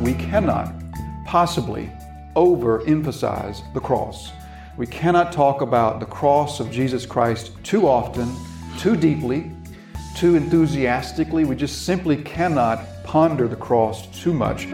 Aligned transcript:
we 0.00 0.14
cannot 0.14 0.72
possibly 1.24 1.90
overemphasize 2.34 3.72
the 3.72 3.80
cross. 3.80 4.30
We 4.76 4.86
cannot 4.86 5.32
talk 5.32 5.62
about 5.62 6.00
the 6.00 6.06
cross 6.06 6.60
of 6.60 6.70
Jesus 6.70 7.06
Christ 7.06 7.52
too 7.62 7.88
often, 7.88 8.30
too 8.78 8.94
deeply, 8.94 9.52
too 10.14 10.36
enthusiastically. 10.36 11.44
We 11.44 11.56
just 11.56 11.86
simply 11.86 12.16
cannot 12.16 12.80
ponder 13.04 13.48
the 13.48 13.56
cross 13.56 14.06
too 14.08 14.34
much. 14.34 14.68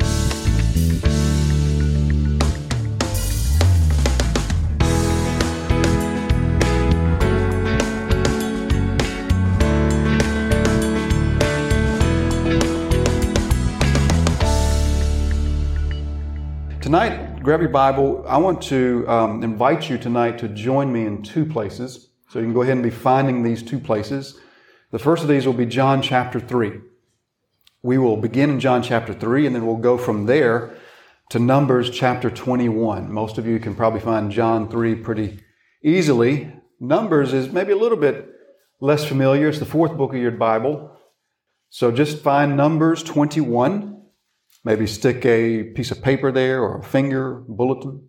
Grab 17.52 17.60
your 17.60 17.68
Bible. 17.68 18.24
I 18.26 18.38
want 18.38 18.62
to 18.62 19.04
um, 19.06 19.42
invite 19.42 19.90
you 19.90 19.98
tonight 19.98 20.38
to 20.38 20.48
join 20.48 20.90
me 20.90 21.04
in 21.04 21.22
two 21.22 21.44
places. 21.44 22.08
So 22.30 22.38
you 22.38 22.46
can 22.46 22.54
go 22.54 22.62
ahead 22.62 22.76
and 22.76 22.82
be 22.82 22.88
finding 22.88 23.42
these 23.42 23.62
two 23.62 23.78
places. 23.78 24.40
The 24.90 24.98
first 24.98 25.22
of 25.22 25.28
these 25.28 25.44
will 25.44 25.52
be 25.52 25.66
John 25.66 26.00
chapter 26.00 26.40
3. 26.40 26.80
We 27.82 27.98
will 27.98 28.16
begin 28.16 28.48
in 28.48 28.58
John 28.58 28.82
chapter 28.82 29.12
3 29.12 29.46
and 29.46 29.54
then 29.54 29.66
we'll 29.66 29.76
go 29.76 29.98
from 29.98 30.24
there 30.24 30.74
to 31.28 31.38
Numbers 31.38 31.90
chapter 31.90 32.30
21. 32.30 33.12
Most 33.12 33.36
of 33.36 33.46
you 33.46 33.58
can 33.58 33.74
probably 33.74 34.00
find 34.00 34.32
John 34.32 34.70
3 34.70 34.94
pretty 34.94 35.40
easily. 35.84 36.54
Numbers 36.80 37.34
is 37.34 37.52
maybe 37.52 37.72
a 37.72 37.76
little 37.76 37.98
bit 37.98 38.30
less 38.80 39.04
familiar. 39.04 39.48
It's 39.48 39.58
the 39.58 39.66
fourth 39.66 39.94
book 39.98 40.14
of 40.14 40.22
your 40.22 40.30
Bible. 40.30 40.90
So 41.68 41.92
just 41.92 42.22
find 42.22 42.56
Numbers 42.56 43.02
21 43.02 44.01
Maybe 44.64 44.86
stick 44.86 45.24
a 45.26 45.64
piece 45.64 45.90
of 45.90 46.02
paper 46.02 46.30
there 46.30 46.62
or 46.62 46.78
a 46.78 46.84
finger 46.84 47.42
bulletin. 47.48 48.08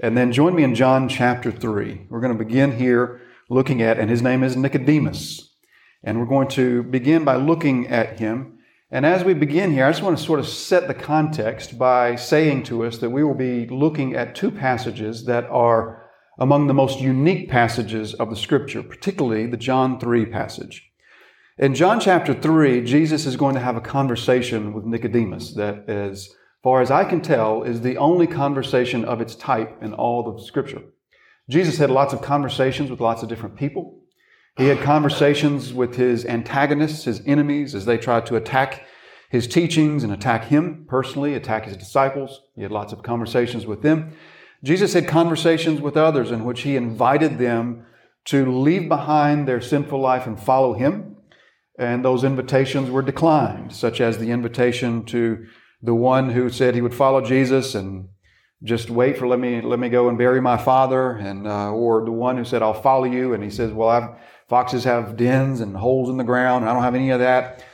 And 0.00 0.16
then 0.16 0.32
join 0.32 0.54
me 0.54 0.62
in 0.62 0.74
John 0.74 1.08
chapter 1.08 1.50
3. 1.50 2.06
We're 2.08 2.20
going 2.20 2.36
to 2.36 2.44
begin 2.44 2.78
here 2.78 3.20
looking 3.50 3.82
at, 3.82 3.98
and 3.98 4.08
his 4.08 4.22
name 4.22 4.42
is 4.44 4.56
Nicodemus. 4.56 5.56
And 6.02 6.18
we're 6.18 6.26
going 6.26 6.48
to 6.48 6.82
begin 6.84 7.24
by 7.24 7.36
looking 7.36 7.88
at 7.88 8.20
him. 8.20 8.58
And 8.90 9.04
as 9.04 9.24
we 9.24 9.34
begin 9.34 9.72
here, 9.72 9.86
I 9.86 9.90
just 9.90 10.02
want 10.02 10.16
to 10.16 10.24
sort 10.24 10.38
of 10.38 10.46
set 10.46 10.86
the 10.86 10.94
context 10.94 11.78
by 11.78 12.14
saying 12.14 12.64
to 12.64 12.84
us 12.84 12.98
that 12.98 13.10
we 13.10 13.24
will 13.24 13.34
be 13.34 13.66
looking 13.66 14.14
at 14.14 14.34
two 14.36 14.52
passages 14.52 15.24
that 15.24 15.44
are 15.44 16.04
among 16.38 16.66
the 16.66 16.74
most 16.74 17.00
unique 17.00 17.48
passages 17.48 18.14
of 18.14 18.30
the 18.30 18.36
scripture, 18.36 18.82
particularly 18.82 19.46
the 19.46 19.56
John 19.56 19.98
3 19.98 20.26
passage. 20.26 20.88
In 21.56 21.76
John 21.76 22.00
chapter 22.00 22.34
3, 22.34 22.82
Jesus 22.82 23.26
is 23.26 23.36
going 23.36 23.54
to 23.54 23.60
have 23.60 23.76
a 23.76 23.80
conversation 23.80 24.72
with 24.72 24.84
Nicodemus 24.84 25.54
that, 25.54 25.88
as 25.88 26.30
far 26.64 26.80
as 26.80 26.90
I 26.90 27.04
can 27.04 27.20
tell, 27.20 27.62
is 27.62 27.80
the 27.80 27.96
only 27.96 28.26
conversation 28.26 29.04
of 29.04 29.20
its 29.20 29.36
type 29.36 29.78
in 29.80 29.94
all 29.94 30.28
of 30.28 30.44
Scripture. 30.44 30.82
Jesus 31.48 31.78
had 31.78 31.90
lots 31.90 32.12
of 32.12 32.22
conversations 32.22 32.90
with 32.90 32.98
lots 32.98 33.22
of 33.22 33.28
different 33.28 33.54
people. 33.54 34.00
He 34.56 34.66
had 34.66 34.80
conversations 34.80 35.72
with 35.72 35.94
his 35.94 36.26
antagonists, 36.26 37.04
his 37.04 37.22
enemies, 37.24 37.76
as 37.76 37.84
they 37.84 37.98
tried 37.98 38.26
to 38.26 38.36
attack 38.36 38.82
his 39.30 39.46
teachings 39.46 40.02
and 40.02 40.12
attack 40.12 40.46
him 40.46 40.84
personally, 40.88 41.34
attack 41.34 41.66
his 41.66 41.76
disciples. 41.76 42.40
He 42.56 42.62
had 42.62 42.72
lots 42.72 42.92
of 42.92 43.04
conversations 43.04 43.64
with 43.64 43.80
them. 43.80 44.16
Jesus 44.64 44.92
had 44.92 45.06
conversations 45.06 45.80
with 45.80 45.96
others 45.96 46.32
in 46.32 46.44
which 46.44 46.62
he 46.62 46.74
invited 46.74 47.38
them 47.38 47.86
to 48.24 48.50
leave 48.50 48.88
behind 48.88 49.46
their 49.46 49.60
sinful 49.60 50.00
life 50.00 50.26
and 50.26 50.40
follow 50.40 50.72
him 50.72 51.13
and 51.78 52.04
those 52.04 52.24
invitations 52.24 52.90
were 52.90 53.02
declined, 53.02 53.72
such 53.72 54.00
as 54.00 54.18
the 54.18 54.30
invitation 54.30 55.04
to 55.06 55.46
the 55.82 55.94
one 55.94 56.30
who 56.30 56.48
said 56.48 56.74
he 56.74 56.80
would 56.80 56.94
follow 56.94 57.20
Jesus 57.20 57.74
and 57.74 58.08
just 58.62 58.88
wait 58.88 59.18
for 59.18 59.26
let 59.26 59.38
me 59.38 59.60
let 59.60 59.78
me 59.78 59.90
go 59.90 60.08
and 60.08 60.16
bury 60.16 60.40
my 60.40 60.56
father, 60.56 61.10
and 61.10 61.46
uh, 61.46 61.70
or 61.70 62.04
the 62.04 62.12
one 62.12 62.38
who 62.38 62.44
said 62.44 62.62
I'll 62.62 62.72
follow 62.72 63.04
you, 63.04 63.34
and 63.34 63.44
he 63.44 63.50
says, 63.50 63.72
well, 63.72 63.88
I've, 63.88 64.10
foxes 64.48 64.84
have 64.84 65.16
dens 65.16 65.60
and 65.60 65.76
holes 65.76 66.08
in 66.08 66.16
the 66.16 66.24
ground, 66.24 66.62
and 66.62 66.70
I 66.70 66.74
don't 66.74 66.82
have 66.82 66.94
any 66.94 67.10
of 67.10 67.20
that. 67.20 67.64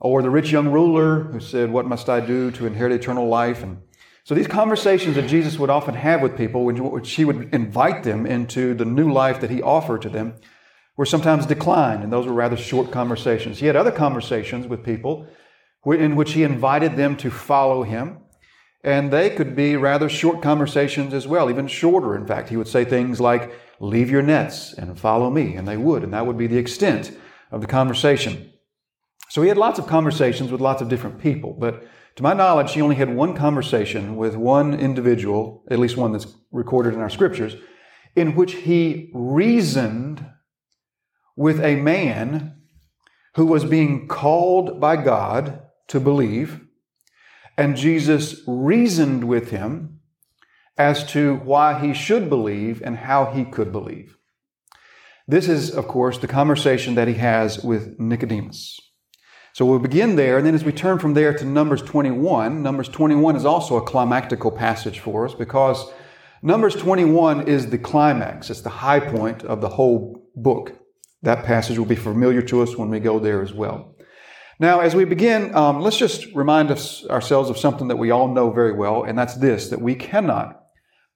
Or 0.00 0.20
the 0.20 0.30
rich 0.30 0.50
young 0.50 0.68
ruler 0.72 1.22
who 1.22 1.38
said, 1.38 1.70
what 1.70 1.86
must 1.86 2.08
I 2.08 2.18
do 2.18 2.50
to 2.52 2.66
inherit 2.66 2.92
eternal 2.92 3.28
life? 3.28 3.62
And 3.62 3.82
so 4.24 4.34
these 4.34 4.48
conversations 4.48 5.14
that 5.14 5.28
Jesus 5.28 5.58
would 5.60 5.70
often 5.70 5.94
have 5.94 6.22
with 6.22 6.36
people, 6.36 6.64
which 6.64 7.12
he 7.12 7.24
would 7.24 7.54
invite 7.54 8.02
them 8.02 8.26
into 8.26 8.74
the 8.74 8.84
new 8.84 9.12
life 9.12 9.40
that 9.40 9.50
he 9.50 9.62
offered 9.62 10.02
to 10.02 10.08
them, 10.08 10.34
were 10.96 11.06
sometimes 11.06 11.46
declined, 11.46 12.02
and 12.02 12.12
those 12.12 12.26
were 12.26 12.32
rather 12.32 12.56
short 12.56 12.90
conversations. 12.90 13.58
He 13.58 13.66
had 13.66 13.76
other 13.76 13.92
conversations 13.92 14.66
with 14.66 14.84
people 14.84 15.26
in 15.86 16.16
which 16.16 16.32
he 16.32 16.42
invited 16.42 16.96
them 16.96 17.16
to 17.16 17.30
follow 17.30 17.82
him, 17.82 18.18
and 18.84 19.12
they 19.12 19.30
could 19.30 19.56
be 19.56 19.76
rather 19.76 20.08
short 20.08 20.42
conversations 20.42 21.14
as 21.14 21.26
well, 21.26 21.48
even 21.50 21.66
shorter. 21.66 22.14
In 22.14 22.26
fact, 22.26 22.48
he 22.48 22.56
would 22.56 22.68
say 22.68 22.84
things 22.84 23.20
like, 23.20 23.52
Leave 23.80 24.10
your 24.10 24.22
nets 24.22 24.72
and 24.74 24.96
follow 24.96 25.28
me, 25.28 25.56
and 25.56 25.66
they 25.66 25.76
would, 25.76 26.04
and 26.04 26.14
that 26.14 26.24
would 26.24 26.38
be 26.38 26.46
the 26.46 26.56
extent 26.56 27.10
of 27.50 27.60
the 27.60 27.66
conversation. 27.66 28.52
So 29.28 29.42
he 29.42 29.48
had 29.48 29.58
lots 29.58 29.80
of 29.80 29.88
conversations 29.88 30.52
with 30.52 30.60
lots 30.60 30.80
of 30.80 30.88
different 30.88 31.18
people, 31.18 31.56
but 31.58 31.84
to 32.16 32.22
my 32.22 32.32
knowledge, 32.32 32.74
he 32.74 32.82
only 32.82 32.94
had 32.94 33.12
one 33.12 33.34
conversation 33.34 34.16
with 34.16 34.36
one 34.36 34.74
individual, 34.74 35.64
at 35.68 35.80
least 35.80 35.96
one 35.96 36.12
that's 36.12 36.32
recorded 36.52 36.94
in 36.94 37.00
our 37.00 37.10
scriptures, 37.10 37.56
in 38.14 38.36
which 38.36 38.52
he 38.52 39.10
reasoned 39.14 40.24
with 41.36 41.60
a 41.60 41.76
man 41.76 42.56
who 43.34 43.46
was 43.46 43.64
being 43.64 44.08
called 44.08 44.80
by 44.80 44.96
God 44.96 45.62
to 45.88 46.00
believe, 46.00 46.60
and 47.56 47.76
Jesus 47.76 48.42
reasoned 48.46 49.24
with 49.24 49.50
him 49.50 50.00
as 50.76 51.04
to 51.12 51.36
why 51.36 51.78
he 51.80 51.94
should 51.94 52.28
believe 52.28 52.82
and 52.82 52.96
how 52.96 53.26
he 53.26 53.44
could 53.44 53.72
believe. 53.72 54.16
This 55.28 55.48
is, 55.48 55.70
of 55.70 55.86
course, 55.86 56.18
the 56.18 56.28
conversation 56.28 56.94
that 56.96 57.08
he 57.08 57.14
has 57.14 57.62
with 57.62 57.98
Nicodemus. 57.98 58.80
So 59.54 59.66
we'll 59.66 59.78
begin 59.78 60.16
there, 60.16 60.38
and 60.38 60.46
then 60.46 60.54
as 60.54 60.64
we 60.64 60.72
turn 60.72 60.98
from 60.98 61.14
there 61.14 61.34
to 61.34 61.44
Numbers 61.44 61.82
21, 61.82 62.62
Numbers 62.62 62.88
21 62.88 63.36
is 63.36 63.44
also 63.44 63.76
a 63.76 63.84
climactical 63.84 64.56
passage 64.56 64.98
for 64.98 65.26
us 65.26 65.34
because 65.34 65.90
Numbers 66.42 66.74
21 66.74 67.46
is 67.46 67.68
the 67.68 67.78
climax, 67.78 68.48
it's 68.50 68.62
the 68.62 68.70
high 68.70 68.98
point 68.98 69.44
of 69.44 69.60
the 69.60 69.68
whole 69.68 70.26
book. 70.34 70.81
That 71.22 71.44
passage 71.44 71.78
will 71.78 71.86
be 71.86 71.94
familiar 71.94 72.42
to 72.42 72.62
us 72.62 72.76
when 72.76 72.90
we 72.90 73.00
go 73.00 73.18
there 73.18 73.42
as 73.42 73.52
well. 73.52 73.94
Now, 74.58 74.80
as 74.80 74.94
we 74.94 75.04
begin, 75.04 75.54
um, 75.54 75.80
let's 75.80 75.96
just 75.98 76.26
remind 76.34 76.70
us, 76.70 77.04
ourselves 77.06 77.50
of 77.50 77.58
something 77.58 77.88
that 77.88 77.96
we 77.96 78.10
all 78.10 78.28
know 78.28 78.50
very 78.50 78.72
well, 78.72 79.02
and 79.02 79.18
that's 79.18 79.36
this 79.36 79.70
that 79.70 79.80
we 79.80 79.94
cannot 79.94 80.60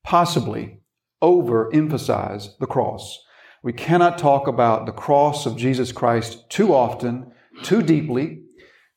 possibly 0.02 0.80
overemphasize 1.22 2.56
the 2.58 2.66
cross. 2.66 3.22
We 3.62 3.72
cannot 3.72 4.18
talk 4.18 4.46
about 4.46 4.86
the 4.86 4.92
cross 4.92 5.46
of 5.46 5.56
Jesus 5.56 5.92
Christ 5.92 6.48
too 6.48 6.72
often, 6.74 7.32
too 7.62 7.82
deeply, 7.82 8.42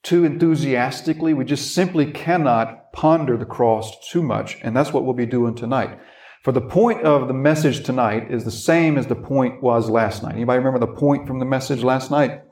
too 0.04 0.24
enthusiastically. 0.26 1.34
We 1.34 1.46
just 1.46 1.74
simply 1.74 2.12
cannot 2.12 2.94
ponder 2.94 3.38
the 3.38 3.46
cross 3.46 4.10
too 4.10 4.22
much, 4.22 4.58
and 4.62 4.76
that's 4.76 4.94
what 4.94 5.04
we'll 5.04 5.14
be 5.14 5.26
doing 5.26 5.56
tonight. 5.56 6.00
For 6.44 6.54
the 6.54 6.62
point 6.62 7.02
of 7.02 7.28
the 7.28 7.34
message 7.34 7.84
tonight 7.84 8.32
is 8.32 8.46
the 8.46 8.52
same 8.52 8.98
as 8.98 9.08
the 9.08 9.16
point 9.16 9.62
was 9.62 9.90
last 9.90 10.24
night. 10.24 10.36
Anybody 10.36 10.60
remember 10.60 10.80
the 10.80 10.94
point 10.94 11.28
from 11.28 11.40
the 11.40 11.46
message 11.46 11.84
last 11.84 12.10
night? 12.12 12.44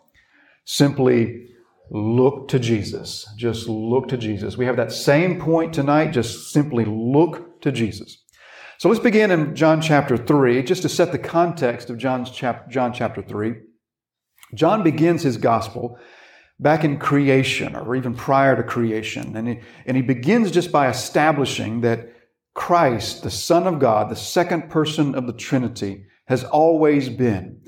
Simply 0.65 1.47
look 1.89 2.49
to 2.49 2.59
Jesus. 2.59 3.25
Just 3.37 3.69
look 3.69 4.09
to 4.09 4.17
Jesus. 4.17 4.57
We 4.57 4.65
have 4.65 4.75
that 4.75 4.91
same 4.91 5.39
point 5.39 5.73
tonight. 5.73 6.11
Just 6.11 6.51
simply 6.51 6.83
look 6.83 7.61
to 7.61 7.71
Jesus. 7.71 8.23
So 8.77 8.89
let's 8.89 9.01
begin 9.01 9.31
in 9.31 9.55
John 9.55 9.81
chapter 9.81 10.17
3, 10.17 10.63
just 10.63 10.81
to 10.81 10.89
set 10.89 11.13
the 11.13 11.17
context 11.17 11.89
of 11.89 11.97
John's 11.97 12.29
chap- 12.29 12.69
John 12.69 12.91
chapter 12.93 13.21
3. 13.21 13.55
John 14.53 14.83
begins 14.83 15.23
his 15.23 15.37
gospel 15.37 15.97
back 16.59 16.83
in 16.83 16.99
creation 16.99 17.75
or 17.75 17.95
even 17.95 18.13
prior 18.13 18.55
to 18.55 18.63
creation. 18.63 19.35
And 19.37 19.47
he, 19.47 19.59
and 19.85 19.95
he 19.95 20.03
begins 20.03 20.51
just 20.51 20.71
by 20.71 20.89
establishing 20.89 21.81
that 21.81 22.16
Christ, 22.57 23.21
the 23.21 23.29
Son 23.29 23.67
of 23.67 23.77
God, 23.77 24.09
the 24.09 24.15
second 24.15 24.69
person 24.69 25.13
of 25.13 25.27
the 25.27 25.31
Trinity, 25.31 26.05
has 26.25 26.43
always 26.43 27.07
been 27.07 27.61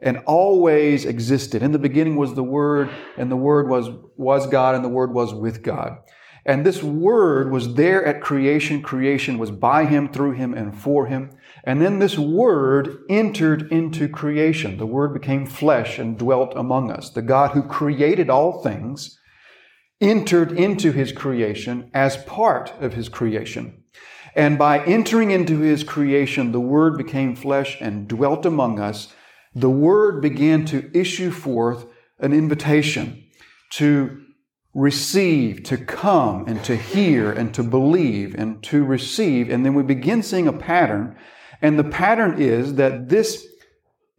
and 0.00 0.18
always 0.18 1.04
existed. 1.04 1.64
In 1.64 1.72
the 1.72 1.80
beginning 1.80 2.14
was 2.14 2.34
the 2.34 2.44
Word, 2.44 2.88
and 3.18 3.30
the 3.30 3.36
Word 3.36 3.68
was, 3.68 3.90
was 4.16 4.46
God, 4.46 4.76
and 4.76 4.84
the 4.84 4.88
Word 4.88 5.12
was 5.12 5.34
with 5.34 5.64
God. 5.64 5.98
And 6.46 6.64
this 6.64 6.80
Word 6.80 7.50
was 7.50 7.74
there 7.74 8.06
at 8.06 8.20
creation. 8.20 8.82
Creation 8.82 9.36
was 9.36 9.50
by 9.50 9.84
Him, 9.84 10.08
through 10.08 10.32
Him, 10.32 10.54
and 10.54 10.78
for 10.78 11.06
Him. 11.06 11.36
And 11.64 11.82
then 11.82 11.98
this 11.98 12.16
Word 12.16 13.00
entered 13.10 13.70
into 13.72 14.08
creation. 14.08 14.78
The 14.78 14.86
Word 14.86 15.12
became 15.12 15.44
flesh 15.44 15.98
and 15.98 16.16
dwelt 16.16 16.52
among 16.54 16.92
us. 16.92 17.10
The 17.10 17.20
God 17.20 17.50
who 17.50 17.64
created 17.64 18.30
all 18.30 18.62
things 18.62 19.18
entered 20.00 20.52
into 20.52 20.92
His 20.92 21.10
creation 21.10 21.90
as 21.92 22.16
part 22.16 22.72
of 22.80 22.94
His 22.94 23.08
creation. 23.08 23.82
And 24.36 24.58
by 24.58 24.84
entering 24.84 25.30
into 25.30 25.60
his 25.60 25.82
creation, 25.82 26.52
the 26.52 26.60
Word 26.60 26.98
became 26.98 27.34
flesh 27.34 27.78
and 27.80 28.06
dwelt 28.06 28.44
among 28.44 28.78
us. 28.78 29.14
The 29.54 29.70
Word 29.70 30.20
began 30.20 30.66
to 30.66 30.90
issue 30.96 31.30
forth 31.30 31.86
an 32.18 32.34
invitation 32.34 33.24
to 33.70 34.22
receive, 34.74 35.62
to 35.64 35.78
come, 35.78 36.46
and 36.46 36.62
to 36.64 36.76
hear, 36.76 37.32
and 37.32 37.54
to 37.54 37.62
believe, 37.62 38.34
and 38.34 38.62
to 38.64 38.84
receive. 38.84 39.48
And 39.48 39.64
then 39.64 39.72
we 39.72 39.82
begin 39.82 40.22
seeing 40.22 40.46
a 40.46 40.52
pattern. 40.52 41.16
And 41.62 41.78
the 41.78 41.84
pattern 41.84 42.40
is 42.40 42.74
that 42.74 43.08
this 43.08 43.46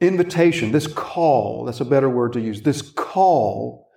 invitation, 0.01 0.71
this 0.71 0.87
call, 0.87 1.65
that's 1.65 1.79
a 1.79 1.85
better 1.85 2.09
word 2.09 2.33
to 2.33 2.41
use, 2.41 2.63
this 2.63 2.81
call 2.81 3.87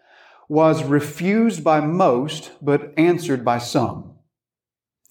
was 0.50 0.84
refused 0.84 1.64
by 1.64 1.81
most, 1.81 2.50
but 2.61 2.93
answered 2.99 3.43
by 3.43 3.56
some. 3.56 4.17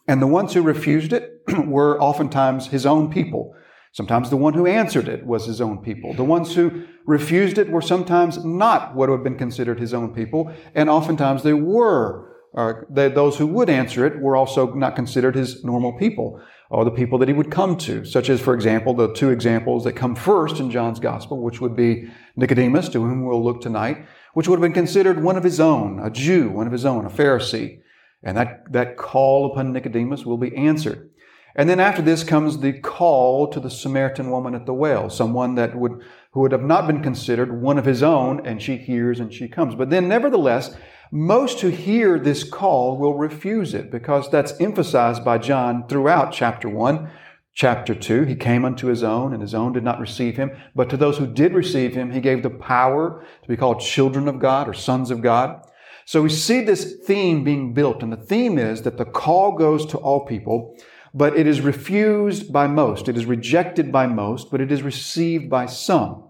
And 0.09 0.23
the 0.23 0.25
ones 0.25 0.55
who 0.55 0.63
refused 0.63 1.13
it 1.13 1.43
were 1.67 2.01
oftentimes 2.01 2.65
his 2.65 2.83
own 2.87 3.11
people. 3.11 3.53
Sometimes 3.91 4.31
the 4.31 4.37
one 4.37 4.55
who 4.55 4.65
answered 4.65 5.07
it 5.07 5.23
was 5.23 5.45
his 5.45 5.61
own 5.61 5.83
people. 5.83 6.15
The 6.15 6.23
ones 6.23 6.55
who 6.55 6.87
refused 7.05 7.59
it 7.59 7.69
were 7.69 7.79
sometimes 7.79 8.43
not 8.43 8.95
what 8.95 9.09
would 9.09 9.17
have 9.17 9.23
been 9.23 9.37
considered 9.37 9.79
his 9.79 9.93
own 9.93 10.15
people, 10.15 10.51
and 10.73 10.89
oftentimes 10.89 11.43
they 11.43 11.53
were. 11.53 12.27
Uh, 12.57 12.73
they, 12.89 13.07
those 13.07 13.37
who 13.37 13.45
would 13.45 13.69
answer 13.69 14.03
it 14.07 14.19
were 14.19 14.35
also 14.35 14.73
not 14.73 14.95
considered 14.95 15.35
his 15.35 15.63
normal 15.63 15.93
people, 15.99 16.41
or 16.71 16.83
the 16.83 16.89
people 16.89 17.19
that 17.19 17.27
he 17.27 17.33
would 17.35 17.51
come 17.51 17.77
to, 17.77 18.03
such 18.03 18.29
as, 18.31 18.41
for 18.41 18.55
example, 18.55 18.95
the 18.95 19.13
two 19.13 19.29
examples 19.29 19.83
that 19.83 19.93
come 19.93 20.15
first 20.15 20.59
in 20.59 20.71
John's 20.71 20.99
Gospel, 20.99 21.43
which 21.43 21.61
would 21.61 21.75
be 21.75 22.09
Nicodemus, 22.35 22.89
to 22.89 23.01
whom 23.01 23.23
we'll 23.23 23.43
look 23.43 23.61
tonight, 23.61 24.03
which 24.33 24.47
would 24.47 24.55
have 24.55 24.63
been 24.63 24.73
considered 24.73 25.21
one 25.21 25.37
of 25.37 25.43
his 25.43 25.59
own, 25.59 25.99
a 25.99 26.09
Jew, 26.09 26.49
one 26.49 26.65
of 26.65 26.73
his 26.73 26.85
own, 26.85 27.05
a 27.05 27.11
Pharisee. 27.11 27.81
And 28.23 28.37
that, 28.37 28.71
that 28.71 28.97
call 28.97 29.51
upon 29.51 29.71
Nicodemus 29.71 30.25
will 30.25 30.37
be 30.37 30.55
answered. 30.55 31.09
And 31.55 31.69
then 31.69 31.79
after 31.79 32.01
this 32.01 32.23
comes 32.23 32.59
the 32.59 32.73
call 32.73 33.47
to 33.49 33.59
the 33.59 33.69
Samaritan 33.69 34.29
woman 34.29 34.55
at 34.55 34.65
the 34.65 34.73
well, 34.73 35.09
someone 35.09 35.55
that 35.55 35.75
would, 35.75 36.01
who 36.31 36.41
would 36.41 36.51
have 36.51 36.63
not 36.63 36.87
been 36.87 37.01
considered 37.01 37.61
one 37.61 37.77
of 37.77 37.85
his 37.85 38.03
own, 38.03 38.45
and 38.45 38.61
she 38.61 38.77
hears 38.77 39.19
and 39.19 39.33
she 39.33 39.47
comes. 39.47 39.75
But 39.75 39.89
then 39.89 40.07
nevertheless, 40.07 40.75
most 41.11 41.61
who 41.61 41.69
hear 41.69 42.19
this 42.19 42.43
call 42.43 42.97
will 42.97 43.15
refuse 43.15 43.73
it 43.73 43.89
because 43.89 44.29
that's 44.29 44.59
emphasized 44.61 45.25
by 45.25 45.39
John 45.39 45.87
throughout 45.87 46.31
chapter 46.31 46.69
1. 46.69 47.09
Chapter 47.55 47.95
2, 47.95 48.23
he 48.23 48.35
came 48.35 48.63
unto 48.63 48.87
his 48.87 49.03
own, 49.03 49.33
and 49.33 49.41
his 49.41 49.55
own 49.55 49.73
did 49.73 49.83
not 49.83 49.99
receive 49.99 50.37
him. 50.37 50.51
But 50.75 50.89
to 50.91 50.97
those 50.97 51.17
who 51.17 51.27
did 51.27 51.53
receive 51.53 51.93
him, 51.93 52.11
he 52.11 52.21
gave 52.21 52.43
the 52.43 52.49
power 52.49 53.25
to 53.41 53.47
be 53.49 53.57
called 53.57 53.81
children 53.81 54.27
of 54.27 54.39
God 54.39 54.69
or 54.69 54.73
sons 54.73 55.11
of 55.11 55.21
God. 55.21 55.65
So 56.09 56.23
we 56.23 56.29
see 56.29 56.61
this 56.61 56.95
theme 57.05 57.43
being 57.43 57.71
built, 57.75 58.01
and 58.01 58.11
the 58.11 58.17
theme 58.17 58.57
is 58.57 58.81
that 58.81 58.97
the 58.97 59.05
call 59.05 59.51
goes 59.51 59.85
to 59.85 59.97
all 59.99 60.25
people, 60.25 60.75
but 61.13 61.37
it 61.37 61.45
is 61.45 61.61
refused 61.61 62.51
by 62.51 62.65
most. 62.65 63.07
It 63.07 63.15
is 63.15 63.27
rejected 63.27 63.91
by 63.91 64.07
most, 64.07 64.49
but 64.49 64.59
it 64.59 64.71
is 64.71 64.81
received 64.81 65.51
by 65.51 65.67
some. 65.67 66.27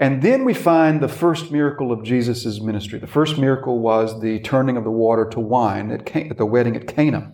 And 0.00 0.22
then 0.22 0.44
we 0.44 0.54
find 0.54 1.00
the 1.00 1.06
first 1.06 1.52
miracle 1.52 1.92
of 1.92 2.02
Jesus' 2.02 2.60
ministry. 2.60 2.98
The 2.98 3.06
first 3.06 3.38
miracle 3.38 3.78
was 3.78 4.20
the 4.20 4.40
turning 4.40 4.76
of 4.76 4.82
the 4.82 4.90
water 4.90 5.28
to 5.30 5.38
wine 5.38 5.92
at, 5.92 6.16
at 6.16 6.36
the 6.36 6.44
wedding 6.44 6.74
at 6.74 6.88
Cana. 6.88 7.32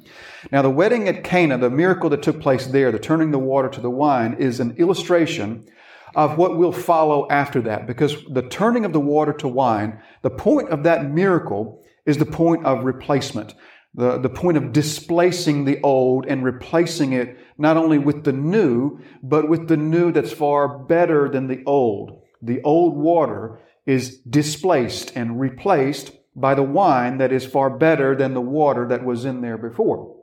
Now, 0.52 0.60
the 0.60 0.68
wedding 0.68 1.08
at 1.08 1.24
Cana, 1.24 1.56
the 1.56 1.70
miracle 1.70 2.10
that 2.10 2.22
took 2.22 2.38
place 2.38 2.66
there, 2.66 2.92
the 2.92 2.98
turning 2.98 3.30
the 3.30 3.38
water 3.38 3.70
to 3.70 3.80
the 3.80 3.88
wine, 3.88 4.34
is 4.38 4.60
an 4.60 4.76
illustration 4.76 5.66
of 6.14 6.38
what 6.38 6.56
will 6.56 6.72
follow 6.72 7.28
after 7.30 7.60
that. 7.62 7.86
Because 7.86 8.16
the 8.30 8.42
turning 8.42 8.84
of 8.84 8.92
the 8.92 9.00
water 9.00 9.32
to 9.34 9.48
wine, 9.48 10.00
the 10.22 10.30
point 10.30 10.70
of 10.70 10.82
that 10.84 11.10
miracle 11.10 11.82
is 12.06 12.18
the 12.18 12.26
point 12.26 12.64
of 12.64 12.84
replacement 12.84 13.54
the, 13.94 14.18
the 14.18 14.28
point 14.28 14.56
of 14.56 14.72
displacing 14.72 15.64
the 15.64 15.80
old 15.82 16.26
and 16.26 16.44
replacing 16.44 17.12
it 17.12 17.38
not 17.56 17.76
only 17.76 17.98
with 17.98 18.24
the 18.24 18.32
new, 18.32 19.00
but 19.22 19.48
with 19.48 19.68
the 19.68 19.76
new 19.76 20.12
that's 20.12 20.32
far 20.32 20.78
better 20.78 21.28
than 21.28 21.48
the 21.48 21.62
old. 21.66 22.22
The 22.40 22.62
old 22.62 22.96
water 22.96 23.58
is 23.86 24.18
displaced 24.18 25.12
and 25.16 25.40
replaced 25.40 26.12
by 26.36 26.54
the 26.54 26.62
wine 26.62 27.18
that 27.18 27.32
is 27.32 27.44
far 27.44 27.70
better 27.70 28.14
than 28.14 28.34
the 28.34 28.40
water 28.40 28.86
that 28.86 29.04
was 29.04 29.24
in 29.24 29.40
there 29.40 29.58
before. 29.58 30.14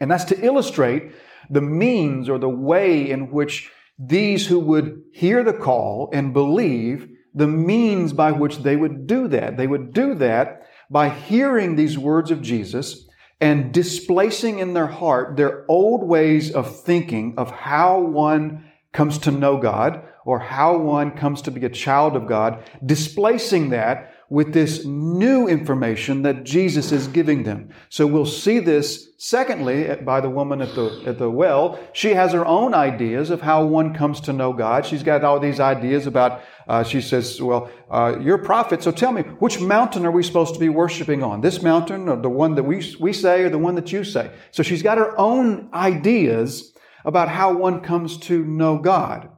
And 0.00 0.10
that's 0.10 0.24
to 0.24 0.42
illustrate 0.42 1.12
the 1.50 1.60
means 1.60 2.28
or 2.30 2.38
the 2.38 2.48
way 2.48 3.10
in 3.10 3.30
which 3.30 3.70
these 3.98 4.46
who 4.46 4.58
would 4.60 5.02
hear 5.12 5.44
the 5.44 5.52
call 5.52 6.10
and 6.12 6.32
believe 6.32 7.08
the 7.34 7.46
means 7.46 8.12
by 8.12 8.32
which 8.32 8.58
they 8.58 8.76
would 8.76 9.06
do 9.06 9.28
that. 9.28 9.56
They 9.56 9.66
would 9.66 9.92
do 9.92 10.14
that 10.14 10.62
by 10.90 11.08
hearing 11.08 11.76
these 11.76 11.98
words 11.98 12.30
of 12.30 12.42
Jesus 12.42 13.08
and 13.40 13.72
displacing 13.72 14.58
in 14.58 14.74
their 14.74 14.86
heart 14.86 15.36
their 15.36 15.64
old 15.68 16.06
ways 16.06 16.52
of 16.52 16.80
thinking 16.82 17.34
of 17.36 17.50
how 17.50 18.00
one 18.00 18.70
comes 18.92 19.18
to 19.18 19.30
know 19.30 19.58
God 19.58 20.04
or 20.24 20.38
how 20.38 20.78
one 20.78 21.10
comes 21.10 21.42
to 21.42 21.50
be 21.50 21.64
a 21.64 21.70
child 21.70 22.16
of 22.16 22.26
God, 22.26 22.62
displacing 22.84 23.70
that 23.70 24.13
with 24.34 24.52
this 24.52 24.84
new 24.84 25.46
information 25.46 26.22
that 26.22 26.42
Jesus 26.42 26.90
is 26.90 27.06
giving 27.06 27.44
them. 27.44 27.68
So 27.88 28.04
we'll 28.04 28.26
see 28.26 28.58
this 28.58 29.10
secondly 29.16 29.94
by 30.02 30.20
the 30.20 30.28
woman 30.28 30.60
at 30.60 30.74
the, 30.74 31.04
at 31.06 31.18
the 31.18 31.30
well. 31.30 31.78
She 31.92 32.14
has 32.14 32.32
her 32.32 32.44
own 32.44 32.74
ideas 32.74 33.30
of 33.30 33.42
how 33.42 33.64
one 33.64 33.94
comes 33.94 34.20
to 34.22 34.32
know 34.32 34.52
God. 34.52 34.86
She's 34.86 35.04
got 35.04 35.22
all 35.22 35.38
these 35.38 35.60
ideas 35.60 36.08
about, 36.08 36.42
uh, 36.66 36.82
she 36.82 37.00
says, 37.00 37.40
well, 37.40 37.70
uh, 37.88 38.18
you're 38.20 38.42
a 38.42 38.44
prophet, 38.44 38.82
so 38.82 38.90
tell 38.90 39.12
me, 39.12 39.22
which 39.22 39.60
mountain 39.60 40.04
are 40.04 40.10
we 40.10 40.24
supposed 40.24 40.54
to 40.54 40.60
be 40.60 40.68
worshiping 40.68 41.22
on? 41.22 41.40
This 41.40 41.62
mountain 41.62 42.08
or 42.08 42.16
the 42.16 42.28
one 42.28 42.56
that 42.56 42.64
we, 42.64 42.92
we 42.98 43.12
say 43.12 43.42
or 43.42 43.50
the 43.50 43.58
one 43.58 43.76
that 43.76 43.92
you 43.92 44.02
say? 44.02 44.32
So 44.50 44.64
she's 44.64 44.82
got 44.82 44.98
her 44.98 45.16
own 45.16 45.68
ideas 45.72 46.72
about 47.04 47.28
how 47.28 47.52
one 47.52 47.82
comes 47.82 48.18
to 48.18 48.44
know 48.44 48.78
God 48.78 49.30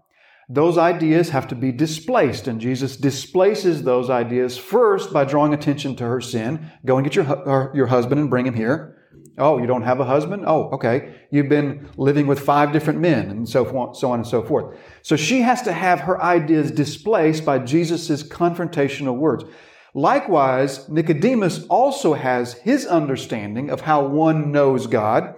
those 0.49 0.79
ideas 0.79 1.31
have 1.31 1.49
to 1.49 1.55
be 1.55 1.73
displaced. 1.73 2.47
And 2.47 2.61
Jesus 2.61 2.97
displaces 2.97 3.83
those 3.83 4.11
ideas 4.11 4.57
first 4.57 5.13
by 5.13 5.25
drawing 5.25 5.53
attention 5.53 5.97
to 5.97 6.05
her 6.05 6.21
sin. 6.21 6.71
Go 6.85 6.97
and 6.97 7.05
get 7.05 7.17
your, 7.17 7.73
your 7.75 7.87
husband 7.87 8.21
and 8.21 8.31
bring 8.31 8.47
him 8.47 8.55
here. 8.55 8.93
Oh, 9.39 9.59
you 9.59 9.67
don't 9.67 9.83
have 9.83 10.01
a 10.01 10.05
husband? 10.05 10.45
Oh, 10.47 10.71
okay. 10.71 11.15
You've 11.31 11.49
been 11.49 11.91
living 11.97 12.27
with 12.27 12.41
five 12.41 12.73
different 12.73 13.01
men 13.01 13.29
and 13.29 13.49
so 13.49 13.67
on, 13.77 13.95
so 13.95 14.11
on 14.11 14.21
and 14.21 14.27
so 14.27 14.43
forth. 14.43 14.79
So 15.03 15.17
she 15.17 15.43
has 15.43 15.61
to 15.63 15.73
have 15.73 16.01
her 16.01 16.23
ideas 16.23 16.71
displaced 16.71 17.45
by 17.45 17.59
Jesus' 17.59 18.23
confrontational 18.23 19.17
words. 19.17 19.45
Likewise, 19.93 20.89
Nicodemus 20.89 21.67
also 21.67 22.15
has 22.15 22.55
his 22.55 22.87
understanding 22.87 23.69
of 23.69 23.83
how 23.83 24.07
one 24.07 24.53
knows 24.53 24.87
God 24.87 25.35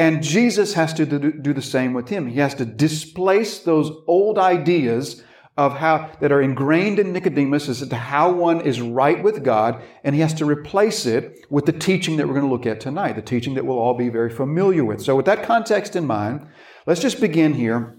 and 0.00 0.22
Jesus 0.22 0.72
has 0.72 0.94
to 0.94 1.04
do 1.04 1.52
the 1.52 1.60
same 1.60 1.92
with 1.92 2.08
him. 2.08 2.26
He 2.26 2.40
has 2.40 2.54
to 2.54 2.64
displace 2.64 3.58
those 3.58 3.92
old 4.06 4.38
ideas 4.38 5.22
of 5.58 5.76
how 5.76 6.10
that 6.20 6.32
are 6.32 6.40
ingrained 6.40 6.98
in 6.98 7.12
Nicodemus 7.12 7.68
as 7.68 7.86
to 7.86 7.96
how 7.96 8.32
one 8.32 8.62
is 8.62 8.80
right 8.80 9.22
with 9.22 9.44
God, 9.44 9.82
and 10.02 10.14
he 10.14 10.22
has 10.22 10.32
to 10.34 10.46
replace 10.46 11.04
it 11.04 11.44
with 11.50 11.66
the 11.66 11.74
teaching 11.74 12.16
that 12.16 12.26
we're 12.26 12.32
going 12.32 12.46
to 12.46 12.50
look 12.50 12.64
at 12.64 12.80
tonight, 12.80 13.12
the 13.12 13.20
teaching 13.20 13.52
that 13.56 13.66
we'll 13.66 13.78
all 13.78 13.92
be 13.92 14.08
very 14.08 14.30
familiar 14.30 14.86
with. 14.86 15.02
So, 15.02 15.14
with 15.14 15.26
that 15.26 15.42
context 15.42 15.94
in 15.94 16.06
mind, 16.06 16.46
let's 16.86 17.02
just 17.02 17.20
begin 17.20 17.52
here 17.52 17.98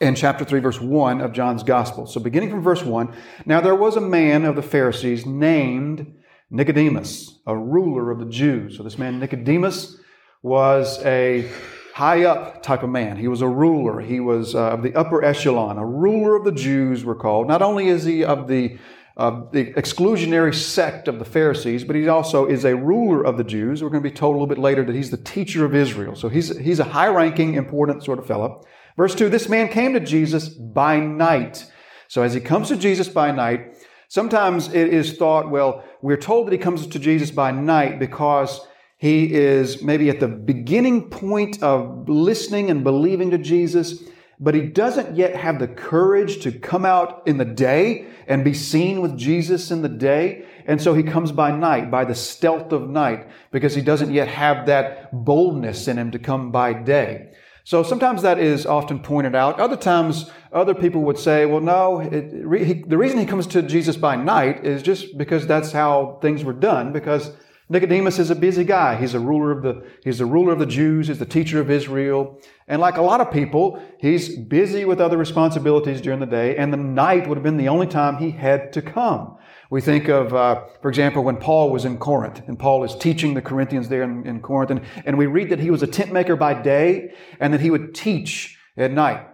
in 0.00 0.14
chapter 0.14 0.44
3, 0.44 0.60
verse 0.60 0.80
1 0.80 1.20
of 1.20 1.32
John's 1.32 1.64
Gospel. 1.64 2.06
So, 2.06 2.20
beginning 2.20 2.50
from 2.50 2.62
verse 2.62 2.84
1, 2.84 3.12
now 3.46 3.60
there 3.60 3.74
was 3.74 3.96
a 3.96 4.00
man 4.00 4.44
of 4.44 4.54
the 4.54 4.62
Pharisees 4.62 5.26
named 5.26 6.14
Nicodemus, 6.50 7.40
a 7.48 7.56
ruler 7.56 8.12
of 8.12 8.20
the 8.20 8.30
Jews. 8.30 8.76
So, 8.76 8.84
this 8.84 8.96
man 8.96 9.18
Nicodemus 9.18 9.96
was 10.42 11.02
a 11.04 11.50
high 11.94 12.24
up 12.24 12.62
type 12.62 12.82
of 12.82 12.90
man. 12.90 13.16
He 13.16 13.28
was 13.28 13.42
a 13.42 13.48
ruler. 13.48 14.00
He 14.00 14.20
was 14.20 14.54
uh, 14.54 14.70
of 14.70 14.82
the 14.82 14.94
upper 14.94 15.24
echelon, 15.24 15.78
a 15.78 15.84
ruler 15.84 16.36
of 16.36 16.44
the 16.44 16.52
Jews, 16.52 17.04
we're 17.04 17.14
called. 17.14 17.46
Not 17.46 17.62
only 17.62 17.88
is 17.88 18.04
he 18.04 18.24
of 18.24 18.48
the 18.48 18.78
uh, 19.16 19.42
the 19.52 19.66
exclusionary 19.74 20.54
sect 20.54 21.06
of 21.06 21.18
the 21.18 21.26
Pharisees, 21.26 21.84
but 21.84 21.94
he 21.94 22.08
also 22.08 22.46
is 22.46 22.64
a 22.64 22.74
ruler 22.74 23.22
of 23.22 23.36
the 23.36 23.44
Jews. 23.44 23.82
We're 23.82 23.90
going 23.90 24.02
to 24.02 24.08
be 24.08 24.14
told 24.14 24.32
a 24.32 24.36
little 24.36 24.46
bit 24.46 24.56
later 24.56 24.82
that 24.82 24.94
he's 24.94 25.10
the 25.10 25.18
teacher 25.18 25.66
of 25.66 25.74
Israel. 25.74 26.14
So 26.16 26.30
he's, 26.30 26.56
he's 26.56 26.80
a 26.80 26.84
high 26.84 27.08
ranking, 27.08 27.54
important 27.54 28.02
sort 28.02 28.18
of 28.18 28.26
fellow. 28.26 28.64
Verse 28.96 29.14
2 29.14 29.28
This 29.28 29.46
man 29.46 29.68
came 29.68 29.92
to 29.92 30.00
Jesus 30.00 30.48
by 30.48 31.00
night. 31.00 31.70
So 32.08 32.22
as 32.22 32.32
he 32.32 32.40
comes 32.40 32.68
to 32.68 32.76
Jesus 32.76 33.08
by 33.08 33.30
night, 33.30 33.76
sometimes 34.08 34.68
it 34.68 34.88
is 34.88 35.18
thought, 35.18 35.50
well, 35.50 35.84
we're 36.00 36.16
told 36.16 36.46
that 36.46 36.52
he 36.52 36.58
comes 36.58 36.86
to 36.86 36.98
Jesus 36.98 37.30
by 37.30 37.50
night 37.50 37.98
because 37.98 38.66
he 39.00 39.32
is 39.32 39.82
maybe 39.82 40.10
at 40.10 40.20
the 40.20 40.28
beginning 40.28 41.08
point 41.08 41.62
of 41.62 42.06
listening 42.06 42.68
and 42.68 42.84
believing 42.84 43.30
to 43.30 43.38
Jesus, 43.38 44.02
but 44.38 44.54
he 44.54 44.60
doesn't 44.60 45.16
yet 45.16 45.34
have 45.34 45.58
the 45.58 45.68
courage 45.68 46.42
to 46.42 46.52
come 46.52 46.84
out 46.84 47.22
in 47.26 47.38
the 47.38 47.46
day 47.46 48.06
and 48.26 48.44
be 48.44 48.52
seen 48.52 49.00
with 49.00 49.16
Jesus 49.16 49.70
in 49.70 49.80
the 49.80 49.88
day. 49.88 50.44
And 50.66 50.82
so 50.82 50.92
he 50.92 51.02
comes 51.02 51.32
by 51.32 51.50
night, 51.50 51.90
by 51.90 52.04
the 52.04 52.14
stealth 52.14 52.72
of 52.72 52.90
night, 52.90 53.26
because 53.50 53.74
he 53.74 53.80
doesn't 53.80 54.12
yet 54.12 54.28
have 54.28 54.66
that 54.66 55.08
boldness 55.24 55.88
in 55.88 55.96
him 55.96 56.10
to 56.10 56.18
come 56.18 56.52
by 56.52 56.74
day. 56.74 57.32
So 57.64 57.82
sometimes 57.82 58.20
that 58.20 58.38
is 58.38 58.66
often 58.66 59.00
pointed 59.00 59.34
out. 59.34 59.58
Other 59.58 59.78
times, 59.78 60.30
other 60.52 60.74
people 60.74 61.04
would 61.04 61.18
say, 61.18 61.46
well, 61.46 61.62
no, 61.62 62.00
it, 62.00 62.66
he, 62.66 62.82
the 62.86 62.98
reason 62.98 63.18
he 63.18 63.24
comes 63.24 63.46
to 63.46 63.62
Jesus 63.62 63.96
by 63.96 64.16
night 64.16 64.66
is 64.66 64.82
just 64.82 65.16
because 65.16 65.46
that's 65.46 65.72
how 65.72 66.18
things 66.20 66.44
were 66.44 66.52
done, 66.52 66.92
because 66.92 67.32
Nicodemus 67.70 68.18
is 68.18 68.30
a 68.30 68.34
busy 68.34 68.64
guy. 68.64 68.96
He's 68.96 69.14
a 69.14 69.20
ruler 69.20 69.52
of 69.52 69.62
the, 69.62 69.86
he's 70.02 70.18
the 70.18 70.26
ruler 70.26 70.52
of 70.52 70.58
the 70.58 70.66
Jews. 70.66 71.06
He's 71.06 71.20
the 71.20 71.24
teacher 71.24 71.60
of 71.60 71.70
Israel. 71.70 72.40
And 72.66 72.80
like 72.80 72.96
a 72.96 73.02
lot 73.02 73.20
of 73.20 73.30
people, 73.30 73.80
he's 74.00 74.36
busy 74.36 74.84
with 74.84 75.00
other 75.00 75.16
responsibilities 75.16 76.00
during 76.00 76.18
the 76.18 76.26
day, 76.26 76.56
and 76.56 76.72
the 76.72 76.76
night 76.76 77.28
would 77.28 77.36
have 77.36 77.44
been 77.44 77.56
the 77.56 77.68
only 77.68 77.86
time 77.86 78.16
he 78.16 78.32
had 78.32 78.72
to 78.72 78.82
come. 78.82 79.36
We 79.70 79.80
think 79.80 80.08
of, 80.08 80.34
uh, 80.34 80.64
for 80.82 80.88
example, 80.88 81.22
when 81.22 81.36
Paul 81.36 81.70
was 81.70 81.84
in 81.84 81.98
Corinth, 81.98 82.42
and 82.48 82.58
Paul 82.58 82.82
is 82.82 82.96
teaching 82.96 83.34
the 83.34 83.42
Corinthians 83.42 83.88
there 83.88 84.02
in, 84.02 84.26
in 84.26 84.40
Corinth, 84.40 84.72
and, 84.72 84.82
and 85.04 85.16
we 85.16 85.26
read 85.26 85.50
that 85.50 85.60
he 85.60 85.70
was 85.70 85.84
a 85.84 85.86
tent 85.86 86.12
maker 86.12 86.34
by 86.34 86.60
day 86.60 87.14
and 87.38 87.54
that 87.54 87.60
he 87.60 87.70
would 87.70 87.94
teach 87.94 88.58
at 88.76 88.90
night. 88.90 89.29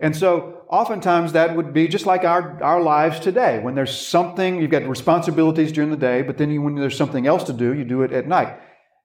And 0.00 0.16
so 0.16 0.62
oftentimes 0.68 1.32
that 1.32 1.54
would 1.54 1.72
be 1.74 1.86
just 1.86 2.06
like 2.06 2.24
our, 2.24 2.62
our 2.62 2.80
lives 2.80 3.20
today. 3.20 3.58
When 3.58 3.74
there's 3.74 3.96
something, 3.96 4.60
you've 4.60 4.70
got 4.70 4.86
responsibilities 4.88 5.72
during 5.72 5.90
the 5.90 5.96
day, 5.96 6.22
but 6.22 6.38
then 6.38 6.50
you, 6.50 6.62
when 6.62 6.74
there's 6.74 6.96
something 6.96 7.26
else 7.26 7.44
to 7.44 7.52
do, 7.52 7.74
you 7.74 7.84
do 7.84 8.02
it 8.02 8.12
at 8.12 8.26
night. 8.26 8.58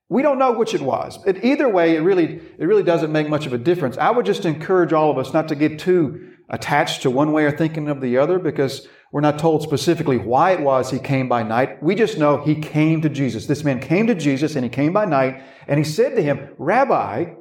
We 0.08 0.22
don't 0.22 0.40
know 0.40 0.54
which 0.54 0.74
it 0.74 0.82
was. 0.82 1.20
Either 1.28 1.68
way, 1.68 1.96
it 1.96 2.00
really, 2.00 2.40
it 2.58 2.66
really 2.66 2.84
doesn't 2.84 3.12
make 3.12 3.28
much 3.28 3.46
of 3.46 3.54
a 3.54 3.58
difference. 3.58 3.98
I 3.98 4.12
would 4.12 4.26
just 4.26 4.46
encourage 4.46 4.94
all 4.94 5.12
of 5.12 5.18
us 5.18 5.34
not 5.34 5.48
to 5.50 5.56
get 5.56 5.80
too 5.80 6.32
attached 6.50 7.02
to 7.02 7.10
one 7.10 7.32
way 7.32 7.44
or 7.44 7.52
thinking 7.52 7.90
of 7.90 8.02
the 8.02 8.18
other 8.18 8.38
because 8.38 8.88
we're 9.12 9.22
not 9.22 9.40
told 9.40 9.64
specifically 9.64 10.18
why 10.18 10.52
it 10.52 10.62
was 10.62 10.92
he 10.92 11.00
came 11.00 11.28
by 11.28 11.42
night. 11.42 11.82
We 11.82 11.96
just 11.96 12.18
know 12.18 12.38
he 12.38 12.56
came 12.56 13.02
to 13.02 13.10
Jesus. 13.10 13.48
This 13.48 13.64
man 13.64 13.80
came 13.80 14.08
to 14.08 14.16
Jesus 14.16 14.56
and 14.56 14.64
he 14.64 14.70
came 14.70 14.94
by 14.94 15.06
night 15.06 15.42
and 15.68 15.80
he 15.80 15.84
said 15.84 16.16
to 16.16 16.22
him, 16.22 16.50
Rabbi, 16.58 17.34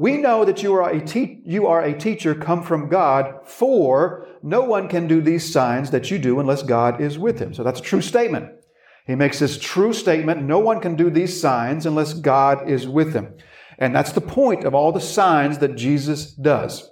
we 0.00 0.16
know 0.16 0.46
that 0.46 0.62
you 0.62 0.72
are 0.72 0.88
a 0.88 0.98
te- 0.98 1.42
you 1.44 1.66
are 1.66 1.84
a 1.84 1.92
teacher 1.92 2.34
come 2.34 2.62
from 2.62 2.88
God, 2.88 3.46
for 3.46 4.26
no 4.42 4.62
one 4.62 4.88
can 4.88 5.06
do 5.06 5.20
these 5.20 5.52
signs 5.52 5.90
that 5.90 6.10
you 6.10 6.18
do 6.18 6.40
unless 6.40 6.62
God 6.62 7.02
is 7.02 7.18
with 7.18 7.38
him. 7.38 7.52
So 7.52 7.62
that's 7.62 7.80
a 7.80 7.82
true 7.82 8.00
statement. 8.00 8.48
He 9.06 9.14
makes 9.14 9.38
this 9.38 9.58
true 9.58 9.92
statement. 9.92 10.42
No 10.42 10.58
one 10.58 10.80
can 10.80 10.96
do 10.96 11.10
these 11.10 11.38
signs 11.38 11.84
unless 11.84 12.14
God 12.14 12.66
is 12.66 12.88
with 12.88 13.12
him. 13.12 13.34
And 13.76 13.94
that's 13.94 14.12
the 14.12 14.22
point 14.22 14.64
of 14.64 14.74
all 14.74 14.90
the 14.90 15.02
signs 15.02 15.58
that 15.58 15.76
Jesus 15.76 16.32
does. 16.32 16.90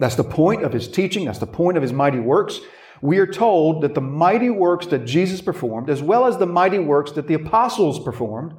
That's 0.00 0.16
the 0.16 0.24
point 0.24 0.64
of 0.64 0.72
his 0.72 0.88
teaching. 0.88 1.26
That's 1.26 1.38
the 1.38 1.46
point 1.46 1.76
of 1.76 1.82
his 1.84 1.92
mighty 1.92 2.18
works. 2.18 2.58
We 3.00 3.18
are 3.18 3.26
told 3.26 3.82
that 3.84 3.94
the 3.94 4.00
mighty 4.00 4.50
works 4.50 4.86
that 4.86 5.04
Jesus 5.04 5.40
performed, 5.40 5.88
as 5.88 6.02
well 6.02 6.26
as 6.26 6.38
the 6.38 6.46
mighty 6.46 6.80
works 6.80 7.12
that 7.12 7.28
the 7.28 7.34
apostles 7.34 8.02
performed, 8.02 8.54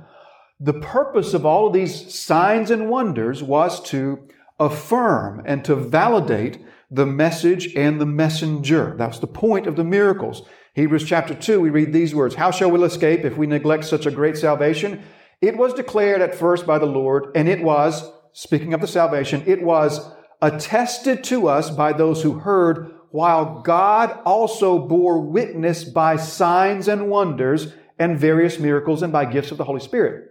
the 0.63 0.73
purpose 0.73 1.33
of 1.33 1.43
all 1.43 1.67
of 1.67 1.73
these 1.73 2.13
signs 2.13 2.69
and 2.69 2.87
wonders 2.87 3.41
was 3.41 3.81
to 3.81 4.19
affirm 4.59 5.41
and 5.43 5.65
to 5.65 5.75
validate 5.75 6.59
the 6.91 7.05
message 7.05 7.73
and 7.75 7.99
the 7.99 8.05
messenger. 8.05 8.93
That's 8.95 9.17
the 9.17 9.27
point 9.27 9.65
of 9.65 9.75
the 9.75 9.83
miracles. 9.83 10.43
Hebrews 10.75 11.05
chapter 11.05 11.33
2, 11.33 11.59
we 11.59 11.71
read 11.71 11.91
these 11.91 12.13
words 12.13 12.35
How 12.35 12.51
shall 12.51 12.69
we 12.69 12.83
escape 12.83 13.25
if 13.25 13.37
we 13.37 13.47
neglect 13.47 13.85
such 13.85 14.05
a 14.05 14.11
great 14.11 14.37
salvation? 14.37 15.01
It 15.41 15.57
was 15.57 15.73
declared 15.73 16.21
at 16.21 16.35
first 16.35 16.67
by 16.67 16.77
the 16.77 16.85
Lord, 16.85 17.31
and 17.33 17.49
it 17.49 17.63
was, 17.63 18.07
speaking 18.31 18.75
of 18.75 18.81
the 18.81 18.87
salvation, 18.87 19.43
it 19.47 19.63
was 19.63 20.11
attested 20.43 21.23
to 21.25 21.47
us 21.47 21.71
by 21.71 21.91
those 21.91 22.21
who 22.21 22.33
heard, 22.33 22.91
while 23.09 23.61
God 23.61 24.19
also 24.25 24.77
bore 24.77 25.19
witness 25.19 25.83
by 25.83 26.17
signs 26.17 26.87
and 26.87 27.09
wonders 27.09 27.73
and 27.97 28.19
various 28.19 28.59
miracles 28.59 29.01
and 29.01 29.11
by 29.11 29.25
gifts 29.25 29.49
of 29.49 29.57
the 29.57 29.63
Holy 29.63 29.79
Spirit. 29.79 30.30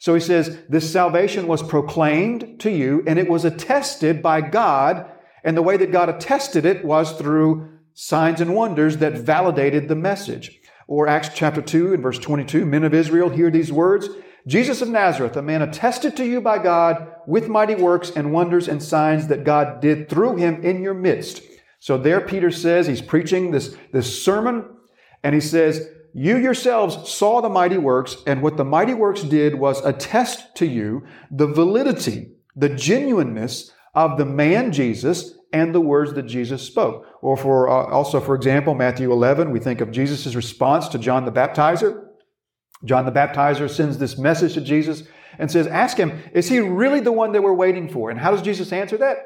So 0.00 0.14
he 0.14 0.20
says, 0.20 0.58
this 0.66 0.90
salvation 0.90 1.46
was 1.46 1.62
proclaimed 1.62 2.58
to 2.60 2.70
you 2.70 3.04
and 3.06 3.18
it 3.18 3.28
was 3.28 3.44
attested 3.44 4.22
by 4.22 4.40
God. 4.40 5.04
And 5.44 5.54
the 5.56 5.62
way 5.62 5.76
that 5.76 5.92
God 5.92 6.08
attested 6.08 6.64
it 6.64 6.84
was 6.84 7.12
through 7.12 7.68
signs 7.92 8.40
and 8.40 8.54
wonders 8.54 8.96
that 8.96 9.18
validated 9.18 9.88
the 9.88 9.94
message. 9.94 10.58
Or 10.88 11.06
Acts 11.06 11.28
chapter 11.34 11.60
2 11.60 11.92
and 11.92 12.02
verse 12.02 12.18
22, 12.18 12.64
men 12.64 12.82
of 12.82 12.94
Israel, 12.94 13.28
hear 13.28 13.50
these 13.50 13.70
words. 13.70 14.08
Jesus 14.46 14.80
of 14.80 14.88
Nazareth, 14.88 15.36
a 15.36 15.42
man 15.42 15.60
attested 15.60 16.16
to 16.16 16.24
you 16.24 16.40
by 16.40 16.56
God 16.56 17.06
with 17.26 17.48
mighty 17.48 17.74
works 17.74 18.10
and 18.10 18.32
wonders 18.32 18.68
and 18.68 18.82
signs 18.82 19.26
that 19.26 19.44
God 19.44 19.82
did 19.82 20.08
through 20.08 20.36
him 20.36 20.64
in 20.64 20.82
your 20.82 20.94
midst. 20.94 21.42
So 21.78 21.98
there 21.98 22.22
Peter 22.22 22.50
says, 22.50 22.86
he's 22.86 23.02
preaching 23.02 23.50
this, 23.50 23.76
this 23.92 24.24
sermon, 24.24 24.64
and 25.22 25.34
he 25.34 25.42
says, 25.42 25.90
you 26.12 26.36
yourselves 26.36 27.08
saw 27.12 27.40
the 27.40 27.48
mighty 27.48 27.78
works, 27.78 28.16
and 28.26 28.42
what 28.42 28.56
the 28.56 28.64
mighty 28.64 28.94
works 28.94 29.22
did 29.22 29.54
was 29.54 29.84
attest 29.84 30.56
to 30.56 30.66
you 30.66 31.06
the 31.30 31.46
validity, 31.46 32.32
the 32.56 32.68
genuineness 32.68 33.72
of 33.94 34.18
the 34.18 34.24
man 34.24 34.72
Jesus 34.72 35.34
and 35.52 35.74
the 35.74 35.80
words 35.80 36.14
that 36.14 36.24
Jesus 36.24 36.62
spoke. 36.62 37.06
Or 37.22 37.36
for 37.36 37.68
uh, 37.68 37.92
also, 37.92 38.20
for 38.20 38.34
example, 38.34 38.74
Matthew 38.74 39.12
11, 39.12 39.50
we 39.50 39.60
think 39.60 39.80
of 39.80 39.90
Jesus' 39.90 40.34
response 40.34 40.88
to 40.88 40.98
John 40.98 41.24
the 41.24 41.32
Baptizer. 41.32 42.06
John 42.84 43.04
the 43.04 43.12
Baptizer 43.12 43.68
sends 43.68 43.98
this 43.98 44.16
message 44.16 44.54
to 44.54 44.60
Jesus 44.60 45.02
and 45.38 45.50
says, 45.50 45.66
Ask 45.66 45.96
him, 45.96 46.22
is 46.32 46.48
he 46.48 46.60
really 46.60 47.00
the 47.00 47.12
one 47.12 47.32
that 47.32 47.42
we're 47.42 47.54
waiting 47.54 47.88
for? 47.88 48.10
And 48.10 48.18
how 48.18 48.30
does 48.30 48.42
Jesus 48.42 48.72
answer 48.72 48.96
that? 48.98 49.18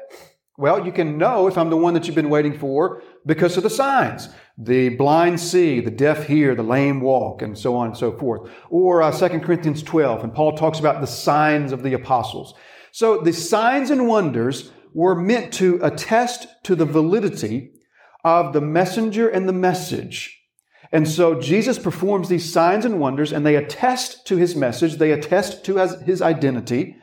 Well, 0.57 0.85
you 0.85 0.93
can 0.93 1.17
know 1.17 1.47
if 1.47 1.57
I'm 1.57 1.69
the 1.69 1.75
one 1.75 1.93
that 1.95 2.05
you've 2.05 2.15
been 2.15 2.29
waiting 2.29 2.57
for 2.57 3.01
because 3.25 3.57
of 3.57 3.63
the 3.63 3.69
signs. 3.69 4.29
The 4.57 4.89
blind 4.89 5.41
see, 5.41 5.81
the 5.81 5.91
deaf 5.91 6.27
hear, 6.27 6.55
the 6.55 6.63
lame 6.63 7.01
walk, 7.01 7.41
and 7.41 7.57
so 7.57 7.75
on 7.75 7.87
and 7.87 7.97
so 7.97 8.17
forth. 8.17 8.49
Or 8.69 9.01
uh, 9.01 9.11
2 9.11 9.41
Corinthians 9.41 9.83
12, 9.83 10.23
and 10.23 10.33
Paul 10.33 10.55
talks 10.55 10.79
about 10.79 11.01
the 11.01 11.07
signs 11.07 11.73
of 11.73 11.83
the 11.83 11.93
apostles. 11.93 12.53
So 12.93 13.19
the 13.19 13.33
signs 13.33 13.89
and 13.91 14.07
wonders 14.07 14.71
were 14.93 15.13
meant 15.13 15.53
to 15.55 15.77
attest 15.83 16.47
to 16.63 16.75
the 16.75 16.85
validity 16.85 17.73
of 18.23 18.53
the 18.53 18.61
messenger 18.61 19.27
and 19.27 19.49
the 19.49 19.53
message. 19.53 20.41
And 20.93 21.05
so 21.05 21.41
Jesus 21.41 21.77
performs 21.77 22.29
these 22.29 22.51
signs 22.51 22.85
and 22.85 23.01
wonders, 23.01 23.33
and 23.33 23.45
they 23.45 23.57
attest 23.57 24.25
to 24.27 24.37
his 24.37 24.55
message, 24.55 24.95
they 24.95 25.11
attest 25.11 25.65
to 25.65 25.75
his 26.05 26.21
identity. 26.21 26.95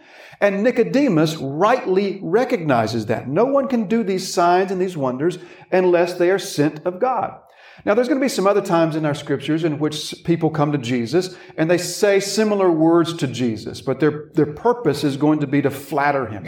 And 0.43 0.65
Nicodemus 0.65 1.37
rightly 1.37 2.19
recognizes 2.21 3.07
that. 3.07 3.29
No 3.29 3.45
one 3.45 3.69
can 3.69 3.87
do 3.87 4.03
these 4.03 4.35
signs 4.35 4.73
and 4.73 4.81
these 4.81 4.97
wonders 4.97 5.39
unless 5.71 6.15
they 6.15 6.31
are 6.31 6.39
sent 6.39 6.85
of 6.85 6.99
God. 6.99 7.41
Now, 7.85 7.95
there's 7.95 8.09
going 8.09 8.21
to 8.21 8.25
be 8.25 8.29
some 8.29 8.49
other 8.49 8.61
times 8.61 8.97
in 8.97 9.07
our 9.07 9.15
scriptures 9.15 9.63
in 9.63 9.79
which 9.79 10.17
people 10.25 10.51
come 10.51 10.73
to 10.73 10.79
Jesus 10.79 11.37
and 11.57 11.71
they 11.71 11.79
say 11.79 12.19
similar 12.19 12.73
words 12.73 13.15
to 13.15 13.29
Jesus, 13.29 13.81
but 13.81 14.01
their, 14.01 14.31
their 14.35 14.53
purpose 14.53 15.05
is 15.05 15.17
going 15.17 15.39
to 15.41 15.47
be 15.47 15.63
to 15.63 15.71
flatter 15.71 16.27
him. 16.27 16.47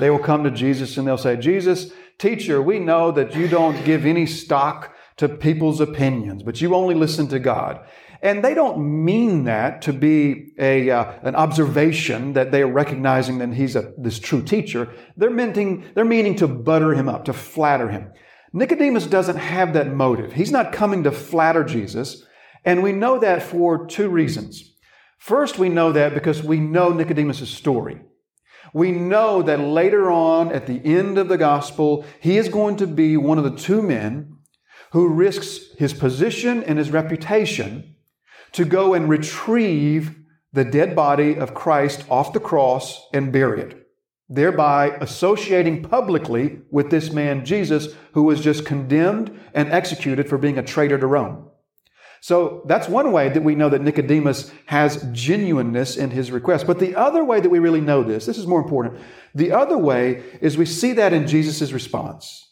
They 0.00 0.08
will 0.08 0.18
come 0.18 0.42
to 0.44 0.50
Jesus 0.50 0.96
and 0.96 1.06
they'll 1.06 1.18
say, 1.18 1.36
Jesus, 1.36 1.92
teacher, 2.18 2.62
we 2.62 2.78
know 2.78 3.12
that 3.12 3.34
you 3.36 3.46
don't 3.46 3.84
give 3.84 4.06
any 4.06 4.24
stock 4.24 4.96
to 5.18 5.28
people's 5.28 5.80
opinions, 5.80 6.42
but 6.42 6.62
you 6.62 6.74
only 6.74 6.94
listen 6.94 7.28
to 7.28 7.38
God. 7.38 7.86
And 8.24 8.42
they 8.42 8.54
don't 8.54 9.04
mean 9.04 9.44
that 9.44 9.82
to 9.82 9.92
be 9.92 10.54
a, 10.58 10.90
uh, 10.90 11.12
an 11.24 11.36
observation 11.36 12.32
that 12.32 12.52
they 12.52 12.62
are 12.62 12.72
recognizing 12.72 13.36
that 13.38 13.52
he's 13.52 13.76
a, 13.76 13.92
this 13.98 14.18
true 14.18 14.42
teacher. 14.42 14.90
They're 15.14 15.28
meaning, 15.28 15.84
they're 15.94 16.06
meaning 16.06 16.34
to 16.36 16.48
butter 16.48 16.94
him 16.94 17.06
up, 17.06 17.26
to 17.26 17.34
flatter 17.34 17.90
him. 17.90 18.10
Nicodemus 18.54 19.06
doesn't 19.06 19.36
have 19.36 19.74
that 19.74 19.92
motive. 19.92 20.32
He's 20.32 20.50
not 20.50 20.72
coming 20.72 21.04
to 21.04 21.12
flatter 21.12 21.64
Jesus. 21.64 22.24
And 22.64 22.82
we 22.82 22.92
know 22.92 23.18
that 23.18 23.42
for 23.42 23.86
two 23.86 24.08
reasons. 24.08 24.72
First, 25.18 25.58
we 25.58 25.68
know 25.68 25.92
that 25.92 26.14
because 26.14 26.42
we 26.42 26.58
know 26.58 26.94
Nicodemus' 26.94 27.50
story. 27.50 28.00
We 28.72 28.90
know 28.90 29.42
that 29.42 29.60
later 29.60 30.10
on, 30.10 30.50
at 30.50 30.66
the 30.66 30.80
end 30.82 31.18
of 31.18 31.28
the 31.28 31.36
gospel, 31.36 32.06
he 32.20 32.38
is 32.38 32.48
going 32.48 32.76
to 32.76 32.86
be 32.86 33.18
one 33.18 33.36
of 33.36 33.44
the 33.44 33.54
two 33.54 33.82
men 33.82 34.38
who 34.92 35.08
risks 35.08 35.74
his 35.76 35.92
position 35.92 36.64
and 36.64 36.78
his 36.78 36.90
reputation 36.90 37.93
to 38.54 38.64
go 38.64 38.94
and 38.94 39.08
retrieve 39.08 40.16
the 40.52 40.64
dead 40.64 40.94
body 40.96 41.36
of 41.36 41.54
Christ 41.54 42.04
off 42.08 42.32
the 42.32 42.40
cross 42.40 43.08
and 43.12 43.32
bury 43.32 43.60
it, 43.60 43.86
thereby 44.28 44.96
associating 45.00 45.82
publicly 45.82 46.60
with 46.70 46.90
this 46.90 47.12
man 47.12 47.44
Jesus 47.44 47.88
who 48.12 48.22
was 48.22 48.40
just 48.40 48.64
condemned 48.64 49.38
and 49.52 49.70
executed 49.70 50.28
for 50.28 50.38
being 50.38 50.56
a 50.56 50.62
traitor 50.62 50.98
to 50.98 51.06
Rome. 51.06 51.50
So 52.20 52.62
that's 52.66 52.88
one 52.88 53.12
way 53.12 53.28
that 53.28 53.42
we 53.42 53.54
know 53.54 53.68
that 53.68 53.82
Nicodemus 53.82 54.50
has 54.66 55.04
genuineness 55.12 55.96
in 55.96 56.10
his 56.10 56.30
request. 56.30 56.66
But 56.66 56.78
the 56.78 56.94
other 56.96 57.22
way 57.22 57.40
that 57.40 57.50
we 57.50 57.58
really 57.58 57.82
know 57.82 58.02
this, 58.02 58.24
this 58.24 58.38
is 58.38 58.46
more 58.46 58.62
important. 58.62 58.98
The 59.34 59.52
other 59.52 59.76
way 59.76 60.22
is 60.40 60.56
we 60.56 60.64
see 60.64 60.92
that 60.94 61.12
in 61.12 61.26
Jesus' 61.26 61.70
response. 61.72 62.43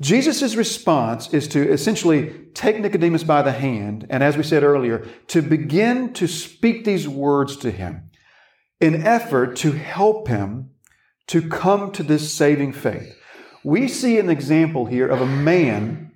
Jesus' 0.00 0.54
response 0.54 1.32
is 1.34 1.48
to 1.48 1.68
essentially 1.70 2.32
take 2.54 2.78
Nicodemus 2.78 3.24
by 3.24 3.42
the 3.42 3.52
hand, 3.52 4.06
and 4.10 4.22
as 4.22 4.36
we 4.36 4.44
said 4.44 4.62
earlier, 4.62 5.06
to 5.28 5.42
begin 5.42 6.12
to 6.14 6.28
speak 6.28 6.84
these 6.84 7.08
words 7.08 7.56
to 7.58 7.70
him 7.70 8.10
in 8.80 9.04
effort 9.04 9.56
to 9.56 9.72
help 9.72 10.28
him 10.28 10.70
to 11.26 11.48
come 11.48 11.90
to 11.92 12.02
this 12.02 12.32
saving 12.32 12.72
faith. 12.72 13.16
We 13.64 13.88
see 13.88 14.18
an 14.18 14.30
example 14.30 14.86
here 14.86 15.08
of 15.08 15.20
a 15.20 15.26
man 15.26 16.12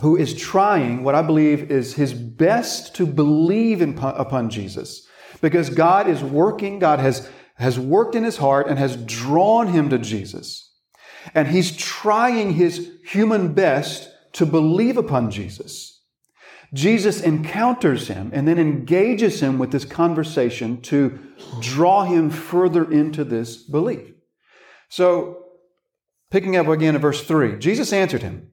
who 0.00 0.16
is 0.16 0.34
trying 0.34 1.02
what 1.02 1.14
I 1.14 1.22
believe 1.22 1.70
is 1.70 1.94
his 1.94 2.12
best 2.12 2.94
to 2.96 3.06
believe 3.06 3.80
in, 3.80 3.98
upon 3.98 4.50
Jesus 4.50 5.08
because 5.40 5.70
God 5.70 6.08
is 6.08 6.22
working, 6.22 6.78
God 6.78 7.00
has, 7.00 7.28
has 7.54 7.78
worked 7.78 8.14
in 8.14 8.24
his 8.24 8.36
heart 8.36 8.68
and 8.68 8.78
has 8.78 8.96
drawn 8.96 9.68
him 9.68 9.90
to 9.90 9.98
Jesus. 9.98 10.67
And 11.34 11.48
he's 11.48 11.76
trying 11.76 12.54
his 12.54 12.92
human 13.04 13.54
best 13.54 14.10
to 14.34 14.46
believe 14.46 14.96
upon 14.96 15.30
Jesus. 15.30 16.00
Jesus 16.74 17.22
encounters 17.22 18.08
him 18.08 18.30
and 18.34 18.46
then 18.46 18.58
engages 18.58 19.40
him 19.40 19.58
with 19.58 19.70
this 19.70 19.84
conversation 19.84 20.80
to 20.82 21.18
draw 21.60 22.04
him 22.04 22.28
further 22.28 22.90
into 22.90 23.24
this 23.24 23.56
belief. 23.56 24.12
So, 24.90 25.44
picking 26.30 26.56
up 26.56 26.68
again 26.68 26.94
at 26.94 27.00
verse 27.00 27.24
3, 27.24 27.58
Jesus 27.58 27.92
answered 27.92 28.22
him, 28.22 28.50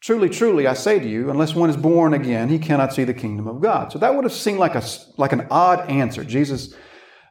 Truly, 0.00 0.28
truly, 0.28 0.66
I 0.66 0.74
say 0.74 1.00
to 1.00 1.08
you, 1.08 1.28
unless 1.28 1.54
one 1.54 1.70
is 1.70 1.76
born 1.76 2.14
again, 2.14 2.48
he 2.48 2.58
cannot 2.58 2.94
see 2.94 3.04
the 3.04 3.14
kingdom 3.14 3.48
of 3.48 3.60
God. 3.60 3.90
So 3.90 3.98
that 3.98 4.14
would 4.14 4.24
have 4.24 4.32
seemed 4.32 4.60
like 4.60 4.76
a 4.76 4.82
like 5.16 5.32
an 5.32 5.48
odd 5.50 5.90
answer. 5.90 6.22
Jesus, 6.22 6.74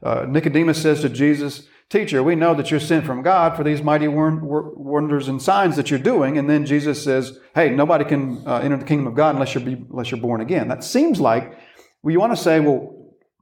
uh, 0.03 0.25
Nicodemus 0.27 0.81
says 0.81 1.01
to 1.01 1.09
Jesus, 1.09 1.65
Teacher, 1.89 2.21
we 2.21 2.35
know 2.35 2.53
that 2.53 2.69
you're 2.69 2.81
sent 2.81 3.05
from 3.05 3.21
God 3.21 3.55
for 3.55 3.63
these 3.63 3.81
mighty 3.81 4.09
wonders 4.09 5.29
and 5.29 5.41
signs 5.41 5.77
that 5.77 5.89
you're 5.89 5.99
doing. 5.99 6.37
And 6.37 6.49
then 6.49 6.65
Jesus 6.65 7.01
says, 7.01 7.39
Hey, 7.55 7.69
nobody 7.69 8.03
can 8.03 8.43
uh, 8.45 8.57
enter 8.57 8.75
the 8.75 8.83
kingdom 8.83 9.07
of 9.07 9.15
God 9.15 9.35
unless 9.35 9.53
you're, 9.53 9.63
be, 9.63 9.73
unless 9.73 10.11
you're 10.11 10.19
born 10.19 10.41
again. 10.41 10.67
That 10.67 10.83
seems 10.83 11.21
like, 11.21 11.57
well, 12.03 12.11
you 12.11 12.19
want 12.19 12.35
to 12.35 12.41
say, 12.41 12.59
Well, 12.59 12.93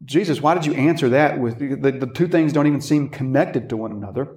Jesus, 0.03 0.41
why 0.41 0.53
did 0.53 0.65
you 0.67 0.73
answer 0.73 1.09
that 1.09 1.39
with 1.39 1.57
the, 1.57 1.91
the 1.91 2.11
two 2.13 2.27
things 2.27 2.53
don't 2.53 2.67
even 2.67 2.81
seem 2.81 3.09
connected 3.09 3.67
to 3.69 3.77
one 3.77 3.91
another? 3.91 4.35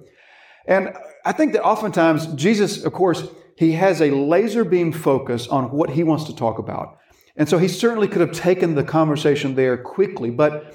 And 0.67 0.95
I 1.23 1.31
think 1.31 1.53
that 1.53 1.63
oftentimes 1.63 2.27
Jesus, 2.33 2.83
of 2.83 2.93
course, 2.93 3.27
he 3.57 3.73
has 3.73 4.01
a 4.01 4.09
laser 4.09 4.63
beam 4.63 4.91
focus 4.91 5.47
on 5.47 5.71
what 5.71 5.91
he 5.91 6.03
wants 6.03 6.23
to 6.25 6.35
talk 6.35 6.57
about. 6.57 6.97
And 7.35 7.47
so 7.47 7.59
he 7.59 7.67
certainly 7.67 8.07
could 8.07 8.21
have 8.21 8.31
taken 8.31 8.73
the 8.73 8.83
conversation 8.83 9.53
there 9.53 9.77
quickly, 9.77 10.31
but 10.31 10.73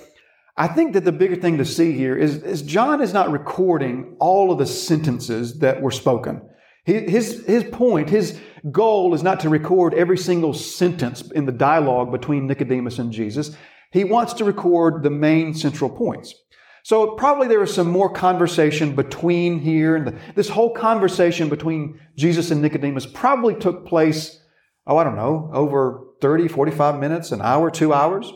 I 0.56 0.68
think 0.68 0.92
that 0.92 1.04
the 1.04 1.12
bigger 1.12 1.37
thing 1.37 1.58
to 1.58 1.64
see 1.64 1.92
here 1.92 2.16
is, 2.16 2.37
is 2.42 2.62
John 2.62 3.02
is 3.02 3.12
not 3.12 3.32
recording 3.32 4.16
all 4.20 4.52
of 4.52 4.58
the 4.58 4.66
sentences 4.66 5.58
that 5.58 5.82
were 5.82 5.90
spoken. 5.90 6.42
His, 6.84 7.44
his 7.46 7.64
point, 7.64 8.11
his 8.11 8.38
goal 8.70 9.14
is 9.14 9.23
not 9.23 9.40
to 9.40 9.49
record 9.49 9.94
every 9.94 10.18
single 10.18 10.52
sentence 10.52 11.23
in 11.30 11.46
the 11.46 11.52
dialogue 11.52 12.12
between 12.12 12.46
Nicodemus 12.46 12.99
and 12.99 13.11
Jesus. 13.11 13.56
He 13.90 14.04
wants 14.04 14.34
to 14.34 14.44
record 14.44 15.02
the 15.02 15.11
main 15.11 15.54
central 15.54 15.88
points. 15.88 16.34
So 16.82 17.12
probably 17.12 17.49
there 17.49 17.61
was 17.61 17.75
some 17.75 17.90
more 17.90 18.12
conversation 18.12 18.94
between 18.94 19.61
here. 19.61 19.96
And 19.96 20.20
this 20.34 20.50
whole 20.50 20.75
conversation 20.75 21.49
between 21.49 21.99
Jesus 22.16 22.50
and 22.50 22.61
Nicodemus 22.61 23.06
probably 23.06 23.54
took 23.54 23.87
place, 23.87 24.42
oh, 24.87 24.99
I 24.99 25.04
don't 25.04 25.16
know, 25.16 25.50
over 25.54 26.04
30, 26.20 26.49
45 26.49 27.00
minutes, 27.00 27.32
an 27.32 27.40
hour, 27.40 27.70
two 27.70 27.94
hours. 27.94 28.30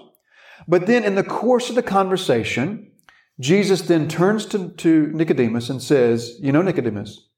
But 0.68 0.86
then 0.86 1.02
in 1.02 1.14
the 1.14 1.24
course 1.24 1.70
of 1.70 1.74
the 1.74 1.82
conversation, 1.82 2.92
Jesus 3.40 3.80
then 3.82 4.06
turns 4.06 4.44
to, 4.46 4.68
to 4.68 5.06
Nicodemus 5.08 5.70
and 5.70 5.82
says, 5.82 6.36
You 6.40 6.52
know, 6.52 6.60
Nicodemus, 6.60 7.28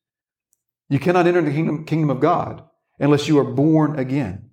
you 0.89 0.99
cannot 0.99 1.29
enter 1.29 1.41
the 1.41 1.53
kingdom, 1.53 1.85
kingdom 1.85 2.11
of 2.11 2.21
God 2.21 2.65
unless 2.99 3.29
you 3.29 3.39
are 3.39 3.45
born 3.45 3.99
again. 3.99 4.51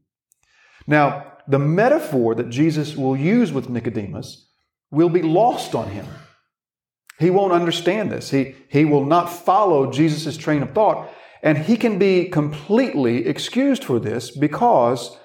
Now, 0.85 1.33
the 1.47 1.59
metaphor 1.59 2.35
that 2.35 2.49
Jesus 2.49 2.95
will 2.95 3.17
use 3.17 3.51
with 3.51 3.69
Nicodemus 3.69 4.47
will 4.91 5.09
be 5.09 5.23
lost 5.23 5.73
on 5.73 5.89
him. 5.89 6.05
He 7.19 7.29
won't 7.31 7.53
understand 7.53 8.11
this. 8.11 8.29
He, 8.29 8.55
he 8.69 8.85
will 8.85 9.05
not 9.05 9.25
follow 9.25 9.91
Jesus' 9.91 10.37
train 10.37 10.61
of 10.61 10.73
thought, 10.73 11.09
and 11.41 11.57
he 11.57 11.77
can 11.77 11.97
be 11.97 12.25
completely 12.25 13.25
excused 13.25 13.83
for 13.83 13.99
this 13.99 14.29
because 14.29 15.17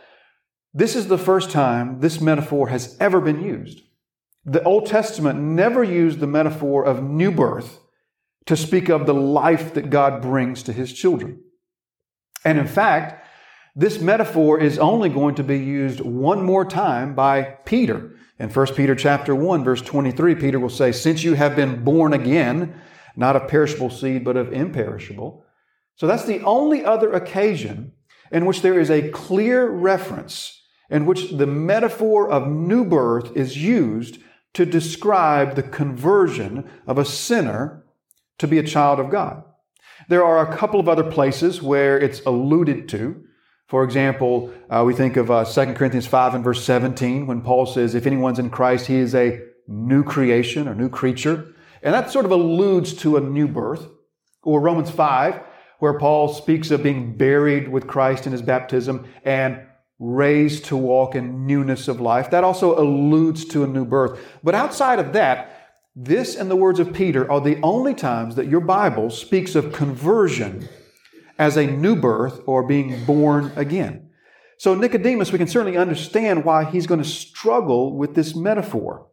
this 0.75 0.97
is 0.97 1.09
the 1.09 1.19
first 1.19 1.51
time 1.51 2.01
this 2.01 2.21
metaphor 2.21 2.69
has 2.69 2.97
ever 2.99 3.21
been 3.21 3.43
used. 3.43 3.83
The 4.45 4.63
Old 4.63 4.87
Testament 4.87 5.39
never 5.39 5.85
used 5.85 6.19
the 6.19 6.27
metaphor 6.27 6.85
of 6.85 7.03
new 7.03 7.31
birth 7.31 7.79
to 8.47 8.57
speak 8.57 8.89
of 8.89 9.07
the 9.07 9.15
life 9.15 9.75
that 9.75 9.91
God 9.91 10.23
brings 10.23 10.63
to 10.65 10.73
his 10.73 10.93
children. 10.93 11.41
And 12.45 12.59
in 12.59 12.67
fact, 12.67 13.27
this 13.77 14.01
metaphor 14.01 14.59
is 14.59 14.79
only 14.79 15.09
going 15.09 15.37
to 15.37 15.45
be 15.45 15.59
used 15.59 16.01
one 16.01 16.45
more 16.45 16.65
time 16.65 17.15
by 17.15 17.43
Peter. 17.65 18.11
In 18.39 18.51
1 18.51 18.67
Peter 18.75 18.95
chapter 18.95 19.35
1 19.35 19.63
verse 19.63 19.81
23, 19.81 20.35
Peter 20.35 20.59
will 20.59 20.69
say, 20.69 20.91
"Since 20.91 21.23
you 21.23 21.35
have 21.35 21.55
been 21.55 21.85
born 21.85 22.13
again, 22.13 22.75
not 23.15 23.37
of 23.37 23.47
perishable 23.47 23.91
seed 23.91 24.25
but 24.25 24.37
of 24.37 24.53
imperishable." 24.53 25.45
So 25.95 26.07
that's 26.07 26.25
the 26.25 26.41
only 26.41 26.85
other 26.85 27.13
occasion 27.13 27.93
in 28.33 28.45
which 28.47 28.63
there 28.63 28.81
is 28.81 28.91
a 28.91 29.11
clear 29.11 29.69
reference 29.69 30.62
in 30.93 31.07
which 31.07 31.31
the 31.31 31.47
metaphor 31.47 32.31
of 32.31 32.47
new 32.47 32.85
birth 32.85 33.35
is 33.35 33.57
used 33.57 34.19
to 34.53 34.67
describe 34.67 35.55
the 35.55 35.63
conversion 35.63 36.71
of 36.87 36.99
a 36.99 37.05
sinner 37.05 37.83
to 38.39 38.47
be 38.47 38.59
a 38.59 38.63
child 38.63 39.01
of 39.01 39.11
God. 39.11 39.43
There 40.09 40.23
are 40.23 40.47
a 40.47 40.57
couple 40.57 40.79
of 40.79 40.91
other 40.91 41.11
places 41.11 41.63
where 41.63 41.99
it's 41.99 42.21
alluded 42.27 42.91
to. 42.91 43.25
For 43.69 43.85
example, 43.85 44.53
uh, 44.69 44.85
we 44.87 44.93
think 44.93 45.17
of 45.17 45.31
uh, 45.31 45.47
2 45.47 45.73
Corinthians 45.73 46.07
5 46.07 46.35
and 46.35 46.45
verse 46.45 46.63
17 46.63 47.27
when 47.27 47.41
Paul 47.41 47.65
says, 47.65 47.95
If 47.95 48.07
anyone's 48.07 48.39
in 48.39 48.51
Christ, 48.51 48.87
he 48.87 48.97
is 48.97 49.15
a 49.15 49.41
new 49.67 50.05
creation 50.05 50.69
or 50.69 50.75
new 50.75 50.91
creature. 50.91 51.55
And 51.83 51.95
that 51.95 52.11
sort 52.11 52.27
of 52.27 52.33
alludes 52.33 52.93
to 52.97 53.17
a 53.17 53.21
new 53.21 53.49
birth. 53.49 53.87
Or 54.43 54.61
Romans 54.61 54.91
5, 54.91 55.41
where 55.79 55.99
Paul 55.99 56.29
speaks 56.35 56.71
of 56.71 56.83
being 56.83 57.17
buried 57.17 57.69
with 57.69 57.87
Christ 57.87 58.27
in 58.27 58.33
his 58.33 58.43
baptism 58.43 59.09
and 59.25 59.63
raised 60.03 60.65
to 60.65 60.77
walk 60.77 61.15
in 61.15 61.47
newness 61.47 61.87
of 61.87 62.01
life. 62.01 62.29
That 62.31 62.43
also 62.43 62.77
alludes 62.77 63.45
to 63.47 63.63
a 63.63 63.69
new 63.69 63.85
birth. 63.85 64.19
But 64.43 64.57
outside 64.57 64.99
of 64.99 65.13
that, 65.13 65.71
this 65.95 66.35
and 66.35 66.51
the 66.51 66.57
words 66.57 66.81
of 66.81 66.93
Peter 66.93 67.31
are 67.31 67.41
the 67.41 67.61
only 67.63 67.95
times 67.95 68.35
that 68.35 68.49
your 68.49 68.61
Bible 68.61 69.11
speaks 69.11 69.55
of 69.55 69.73
conversion 69.73 70.69
as 71.39 71.57
a 71.57 71.69
new 71.69 71.95
birth 71.95 72.41
or 72.47 72.67
being 72.67 73.05
born 73.05 73.53
again. 73.55 74.11
So, 74.59 74.75
Nicodemus, 74.75 75.31
we 75.31 75.39
can 75.39 75.47
certainly 75.47 75.79
understand 75.79 76.45
why 76.45 76.65
he's 76.65 76.89
going 76.89 77.03
to 77.03 77.09
struggle 77.09 77.97
with 77.97 78.15
this 78.15 78.35
metaphor. 78.35 79.07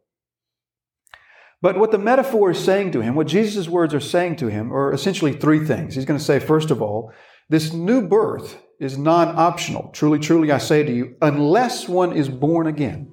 But 1.62 1.78
what 1.78 1.91
the 1.91 1.97
metaphor 1.99 2.52
is 2.52 2.63
saying 2.63 2.93
to 2.93 3.02
him, 3.02 3.13
what 3.13 3.28
Jesus' 3.28 3.67
words 3.67 3.93
are 3.93 3.99
saying 3.99 4.38
to 4.38 4.47
him, 4.47 4.73
are 4.73 4.91
essentially 4.91 5.34
three 5.34 5.65
things. 5.65 5.93
He's 5.93 6.06
going 6.06 6.19
to 6.19 6.25
say, 6.25 6.39
first 6.39 6.71
of 6.71 6.82
all, 6.82 7.12
this 7.49 7.73
new 7.73 8.08
birth 8.08 8.58
is 8.79 8.97
non 8.97 9.37
optional. 9.37 9.89
Truly, 9.93 10.19
truly, 10.19 10.51
I 10.51 10.57
say 10.57 10.83
to 10.83 10.91
you, 10.91 11.15
unless 11.21 11.87
one 11.87 12.13
is 12.13 12.29
born 12.29 12.67
again, 12.67 13.11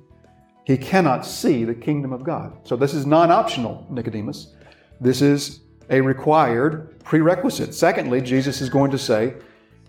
he 0.64 0.76
cannot 0.76 1.26
see 1.26 1.64
the 1.64 1.74
kingdom 1.74 2.12
of 2.12 2.24
God. 2.24 2.59
So, 2.64 2.76
this 2.76 2.94
is 2.94 3.07
non 3.07 3.31
optional, 3.31 3.87
Nicodemus. 3.90 4.55
This 5.00 5.22
is 5.22 5.61
a 5.90 6.00
required 6.00 6.98
prerequisite. 7.05 7.74
Secondly, 7.74 8.20
Jesus 8.20 8.61
is 8.61 8.68
going 8.68 8.90
to 8.90 8.98
say 8.98 9.35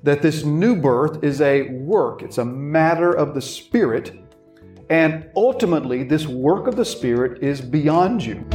that 0.04 0.22
this 0.22 0.44
new 0.44 0.76
birth 0.76 1.24
is 1.24 1.42
a 1.42 1.70
work, 1.70 2.22
it's 2.22 2.38
a 2.38 2.46
matter 2.46 3.12
of 3.12 3.34
the 3.34 3.42
Spirit, 3.42 4.20
and 4.90 5.30
ultimately, 5.36 6.04
this 6.04 6.28
work 6.28 6.68
of 6.68 6.76
the 6.76 6.86
Spirit 6.86 7.44
is 7.44 7.60
beyond 7.60 8.24
you. 8.24 8.46